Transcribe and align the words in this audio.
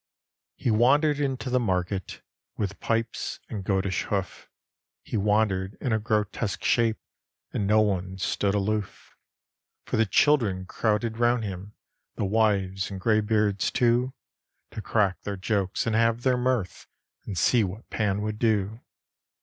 He 0.55 0.71
wandered 0.71 1.19
into 1.19 1.51
the 1.51 1.59
market 1.59 2.23
With 2.57 2.79
pipes 2.79 3.39
and 3.49 3.63
goatish 3.63 4.05
hoof; 4.05 4.49
He 5.03 5.15
wandered 5.15 5.75
in 5.79 5.93
a 5.93 5.99
grotesque 5.99 6.63
shape, 6.63 6.97
And 7.53 7.67
no 7.67 7.81
one 7.81 8.17
stood 8.17 8.55
aloof. 8.55 9.15
For 9.85 9.97
the 9.97 10.07
children 10.07 10.65
crowded 10.65 11.19
round 11.19 11.43
him, 11.43 11.75
The 12.15 12.25
wives 12.25 12.89
and 12.89 12.99
greybeards, 12.99 13.69
too, 13.69 14.15
To 14.71 14.81
crack 14.81 15.21
their 15.21 15.37
jokes 15.37 15.85
and 15.85 15.95
have 15.95 16.23
their 16.23 16.35
mirth, 16.35 16.87
And 17.25 17.37
see 17.37 17.63
what 17.63 17.91
Pan 17.91 18.23
would 18.23 18.39
do. 18.39 18.79